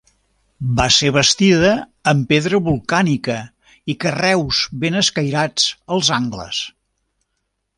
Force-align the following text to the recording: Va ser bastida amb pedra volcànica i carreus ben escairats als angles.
Va 0.77 0.85
ser 0.93 1.09
bastida 1.17 1.73
amb 2.11 2.25
pedra 2.31 2.59
volcànica 2.69 3.35
i 3.95 3.99
carreus 4.05 4.63
ben 4.85 4.99
escairats 5.03 5.69
als 5.99 6.11
angles. 6.21 6.65